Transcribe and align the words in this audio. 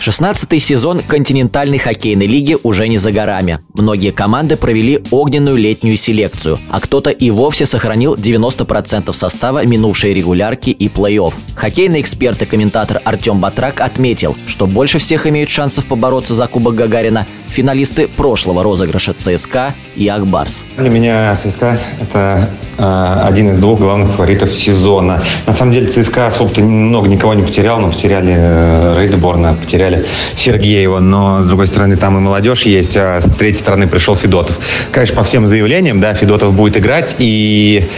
16-й 0.00 0.58
сезон 0.60 1.02
континентальной 1.06 1.76
хоккейной 1.78 2.26
лиги 2.26 2.56
уже 2.62 2.88
не 2.88 2.96
за 2.96 3.12
горами. 3.12 3.58
Многие 3.74 4.12
команды 4.12 4.56
провели 4.56 5.04
огненную 5.10 5.56
летнюю 5.56 5.98
селекцию, 5.98 6.58
а 6.70 6.80
кто-то 6.80 7.10
и 7.10 7.30
вовсе 7.30 7.66
сохранил 7.66 8.14
90% 8.14 9.12
состава 9.12 9.66
минувшей 9.66 10.14
регулярки 10.14 10.70
и 10.70 10.88
плей-офф. 10.88 11.34
Хоккейный 11.54 12.00
эксперт 12.00 12.40
и 12.40 12.46
комментатор 12.46 13.02
Артем 13.04 13.40
Батрак 13.40 13.82
отметил, 13.82 14.36
что 14.46 14.66
больше 14.66 14.98
всех 14.98 15.26
имеют 15.26 15.50
шансов 15.50 15.84
побороться 15.84 16.34
за 16.34 16.46
Кубок 16.46 16.76
Гагарина 16.76 17.26
финалисты 17.48 18.08
прошлого 18.08 18.62
розыгрыша 18.62 19.12
ЦСКА 19.12 19.74
и 19.96 20.08
Акбарс. 20.08 20.64
Для 20.78 20.88
меня 20.88 21.36
ЦСКА– 21.36 21.78
это 22.00 22.48
один 22.82 23.50
из 23.50 23.58
двух 23.58 23.80
главных 23.80 24.12
фаворитов 24.12 24.52
сезона. 24.52 25.22
На 25.46 25.52
самом 25.52 25.72
деле 25.72 25.88
ЦСКА 25.88 26.26
особо-то 26.26 26.62
много 26.62 27.08
никого 27.08 27.34
не 27.34 27.42
потерял, 27.42 27.78
но 27.78 27.90
потеряли 27.90 28.34
э, 28.36 28.96
Рейдеборна, 28.98 29.54
потеряли 29.54 30.06
Сергеева, 30.34 31.00
но, 31.00 31.42
с 31.42 31.44
другой 31.44 31.66
стороны, 31.66 31.96
там 31.96 32.16
и 32.16 32.20
молодежь 32.20 32.62
есть, 32.62 32.96
а 32.96 33.20
с 33.20 33.30
третьей 33.30 33.60
стороны 33.60 33.86
пришел 33.86 34.16
Федотов. 34.16 34.58
Конечно, 34.92 35.16
по 35.16 35.24
всем 35.24 35.46
заявлениям, 35.46 36.00
да, 36.00 36.14
Федотов 36.14 36.54
будет 36.54 36.76
играть, 36.76 37.16
и 37.18 37.88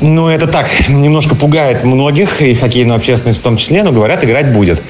ну, 0.00 0.28
это 0.28 0.46
так, 0.46 0.66
немножко 0.88 1.34
пугает 1.34 1.84
многих, 1.84 2.42
и 2.42 2.54
хоккейную 2.54 2.96
общественность 2.96 3.40
в 3.40 3.42
том 3.42 3.56
числе, 3.56 3.82
но 3.82 3.92
говорят, 3.92 4.24
играть 4.24 4.52
будет. 4.52 4.82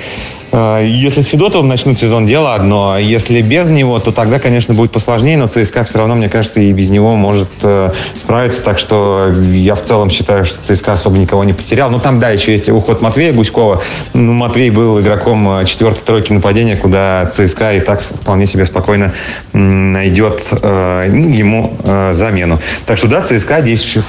Э, 0.56 0.82
Если 0.86 1.20
с 1.20 1.26
Федотовым 1.26 1.68
начнут 1.68 1.98
сезон, 1.98 2.24
дело 2.26 2.54
одно. 2.54 2.92
а 2.92 2.98
Если 2.98 3.42
без 3.42 3.68
него, 3.68 3.98
то 4.00 4.10
тогда, 4.10 4.38
конечно, 4.38 4.72
будет 4.72 4.90
посложнее, 4.90 5.36
но 5.36 5.48
ЦСКА 5.48 5.84
все 5.84 5.98
равно, 5.98 6.14
мне 6.14 6.28
кажется, 6.30 6.60
и 6.60 6.72
без 6.72 6.88
него 6.88 7.14
может 7.14 7.50
э, 7.62 7.92
справиться. 8.16 8.62
Так 8.62 8.78
что 8.78 9.30
я 9.52 9.74
в 9.74 9.82
целом 9.82 10.10
считаю, 10.10 10.44
что 10.46 10.60
ЦСКА 10.62 10.94
особо 10.94 11.18
никого 11.18 11.44
не 11.44 11.52
потерял. 11.52 11.90
Ну, 11.90 12.00
там, 12.00 12.18
да, 12.18 12.30
еще 12.30 12.52
есть 12.52 12.68
уход 12.70 13.02
Матвея 13.02 13.34
Гуськова. 13.34 13.82
Ну, 14.14 14.32
Матвей 14.32 14.70
был 14.70 14.98
игроком 14.98 15.60
э, 15.60 15.66
четвертой 15.66 16.02
тройки 16.02 16.32
нападения, 16.32 16.76
куда 16.76 17.26
ЦСКА 17.26 17.74
и 17.74 17.80
так 17.80 18.00
вполне 18.00 18.46
себе 18.46 18.64
спокойно 18.64 19.12
найдет 19.52 20.48
э, 20.62 21.10
ему 21.34 21.76
замену. 22.12 22.58
Так 22.86 22.96
что, 22.96 23.08
да, 23.08 23.20
ЦСКА 23.22 23.60
действующий 23.60 24.02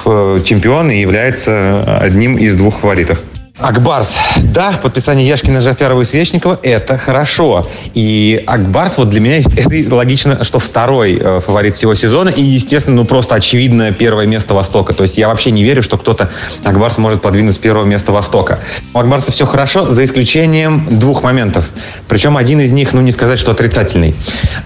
чемпион 0.44 0.90
и 0.90 0.98
является 0.98 1.98
одним 2.00 2.36
из 2.36 2.54
двух 2.54 2.78
фаворитов. 2.78 3.22
Акбарс. 3.58 4.16
Да, 4.36 4.78
подписание 4.80 5.26
Яшкина, 5.26 5.60
Жафярова 5.60 6.02
и 6.02 6.04
Свечникова– 6.04 6.60
это 6.62 6.96
хорошо. 6.96 7.66
И 7.92 8.40
Акбарс, 8.46 8.98
вот 8.98 9.10
для 9.10 9.20
меня 9.20 9.38
это 9.38 9.94
логично, 9.94 10.44
что 10.44 10.60
второй 10.60 11.18
э, 11.20 11.40
фаворит 11.40 11.74
всего 11.74 11.94
сезона. 11.94 12.28
И, 12.28 12.40
естественно, 12.40 12.94
ну 12.94 13.04
просто 13.04 13.34
очевидное 13.34 13.90
первое 13.90 14.26
место 14.26 14.54
Востока. 14.54 14.92
То 14.92 15.02
есть 15.02 15.18
я 15.18 15.26
вообще 15.26 15.50
не 15.50 15.64
верю, 15.64 15.82
что 15.82 15.98
кто-то 15.98 16.30
Акбарс 16.62 16.98
может 16.98 17.20
подвинуть 17.20 17.56
с 17.56 17.58
первого 17.58 17.84
места 17.84 18.12
Востока. 18.12 18.60
У 18.94 18.98
Акбарса 18.98 19.32
все 19.32 19.44
хорошо, 19.44 19.92
за 19.92 20.04
исключением 20.04 20.86
двух 20.90 21.24
моментов. 21.24 21.70
Причем 22.06 22.36
один 22.36 22.60
из 22.60 22.70
них, 22.70 22.92
ну 22.92 23.00
не 23.00 23.10
сказать, 23.10 23.40
что 23.40 23.50
отрицательный. 23.50 24.14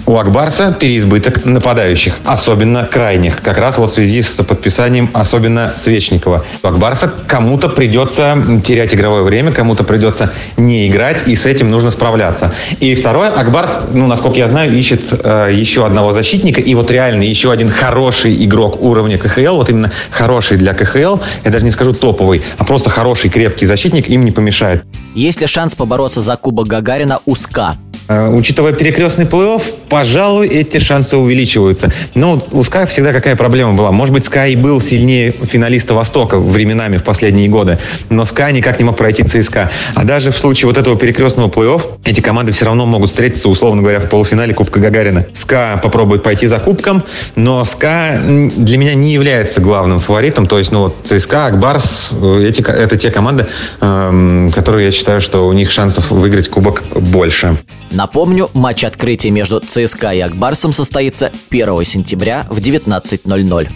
У 0.04 0.18
Акбарса 0.18 0.76
переизбыток 0.78 1.46
нападающих, 1.46 2.18
особенно 2.26 2.84
крайних. 2.84 3.40
Как 3.40 3.56
раз 3.56 3.78
вот 3.78 3.90
в 3.90 3.94
связи 3.94 4.20
с 4.20 4.42
подписанием 4.44 5.08
особенно 5.14 5.72
Свечникова. 5.74 6.44
У 6.62 6.66
Акбарса 6.66 7.10
кому-то 7.26 7.70
придется 7.70 8.36
терять 8.62 8.81
игровое 8.90 9.22
время, 9.22 9.52
кому-то 9.52 9.84
придется 9.84 10.32
не 10.56 10.88
играть, 10.88 11.28
и 11.28 11.36
с 11.36 11.46
этим 11.46 11.70
нужно 11.70 11.90
справляться. 11.90 12.52
И 12.80 12.94
второе, 12.94 13.30
Акбарс, 13.30 13.80
ну, 13.92 14.06
насколько 14.06 14.38
я 14.38 14.48
знаю, 14.48 14.74
ищет 14.74 15.02
э, 15.12 15.50
еще 15.52 15.86
одного 15.86 16.12
защитника, 16.12 16.60
и 16.60 16.74
вот 16.74 16.90
реально 16.90 17.22
еще 17.22 17.52
один 17.52 17.70
хороший 17.70 18.44
игрок 18.44 18.80
уровня 18.82 19.18
КХЛ, 19.18 19.56
вот 19.56 19.70
именно 19.70 19.90
хороший 20.10 20.56
для 20.56 20.74
КХЛ, 20.74 21.18
я 21.44 21.50
даже 21.50 21.64
не 21.64 21.70
скажу 21.70 21.92
топовый, 21.92 22.42
а 22.58 22.64
просто 22.64 22.90
хороший, 22.90 23.30
крепкий 23.30 23.66
защитник 23.66 24.08
им 24.08 24.24
не 24.24 24.30
помешает. 24.30 24.82
Есть 25.14 25.40
ли 25.40 25.46
шанс 25.46 25.74
побороться 25.74 26.22
за 26.22 26.36
Кубок 26.36 26.66
Гагарина 26.66 27.20
у 27.26 27.34
СКА? 27.34 27.76
Э, 28.08 28.28
Учитывая 28.28 28.72
перекрестный 28.72 29.24
плей-офф, 29.24 29.62
пожалуй, 29.88 30.48
эти 30.48 30.78
шансы 30.78 31.16
увеличиваются. 31.16 31.92
Но 32.14 32.42
у 32.50 32.64
Ска 32.64 32.86
всегда 32.86 33.12
какая 33.12 33.36
проблема 33.36 33.74
была? 33.74 33.92
Может 33.92 34.12
быть, 34.12 34.28
и 34.48 34.56
был 34.56 34.80
сильнее 34.80 35.32
финалиста 35.32 35.94
Востока 35.94 36.38
временами 36.38 36.96
в 36.96 37.04
последние 37.04 37.48
годы, 37.48 37.78
но 38.08 38.24
Ска 38.24 38.50
никак 38.50 38.78
не 38.78 38.84
мог 38.84 38.96
пройти 38.96 39.22
ЦСКА. 39.22 39.70
А 39.94 40.04
даже 40.04 40.32
в 40.32 40.38
случае 40.38 40.68
вот 40.68 40.78
этого 40.78 40.96
перекрестного 40.96 41.48
плей-офф, 41.48 41.82
эти 42.04 42.20
команды 42.20 42.52
все 42.52 42.64
равно 42.64 42.86
могут 42.86 43.10
встретиться, 43.10 43.48
условно 43.48 43.82
говоря, 43.82 44.00
в 44.00 44.08
полуфинале 44.08 44.54
Кубка 44.54 44.80
Гагарина. 44.80 45.26
СКА 45.34 45.78
попробует 45.82 46.22
пойти 46.22 46.46
за 46.46 46.58
кубком, 46.58 47.04
но 47.36 47.64
СКА 47.64 48.20
для 48.22 48.78
меня 48.78 48.94
не 48.94 49.12
является 49.12 49.60
главным 49.60 50.00
фаворитом. 50.00 50.46
То 50.46 50.58
есть, 50.58 50.72
ну 50.72 50.80
вот 50.80 50.96
ЦСКА, 51.04 51.46
Акбарс, 51.46 52.10
эти, 52.40 52.60
это 52.68 52.96
те 52.96 53.10
команды, 53.10 53.46
эм, 53.80 54.50
которые 54.52 54.86
я 54.86 54.92
считаю, 54.92 55.20
что 55.20 55.46
у 55.46 55.52
них 55.52 55.70
шансов 55.70 56.10
выиграть 56.10 56.48
кубок 56.48 56.82
больше. 56.94 57.56
Напомню, 57.92 58.50
матч 58.54 58.84
открытия 58.84 59.30
между 59.30 59.60
ЦСКА 59.60 60.12
и 60.12 60.20
Акбарсом 60.20 60.72
состоится 60.72 61.30
1 61.50 61.84
сентября 61.84 62.46
в 62.48 62.58
19.00. 62.58 63.68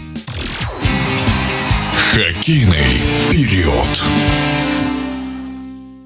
Хоккейный 2.11 3.01
период. 3.31 4.03